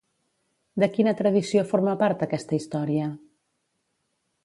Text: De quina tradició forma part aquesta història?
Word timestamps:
De 0.83 0.87
quina 0.95 1.13
tradició 1.19 1.63
forma 1.73 1.95
part 2.01 2.27
aquesta 2.29 2.61
història? 2.61 3.11